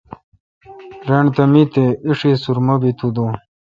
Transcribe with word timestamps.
رݨ 1.07 1.25
تہ 1.35 1.43
می 1.51 1.63
تے°ایݭی 1.73 2.31
سرمہ 2.43 2.75
بی 2.81 2.91
تو 2.97 3.07
دون۔ 3.15 3.33